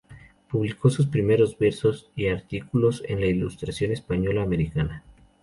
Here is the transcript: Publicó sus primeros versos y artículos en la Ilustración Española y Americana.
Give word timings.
Publicó 0.49 0.89
sus 0.89 1.05
primeros 1.05 1.59
versos 1.59 2.09
y 2.15 2.25
artículos 2.29 3.03
en 3.07 3.19
la 3.19 3.27
Ilustración 3.27 3.91
Española 3.91 4.39
y 4.41 4.45
Americana. 4.45 5.03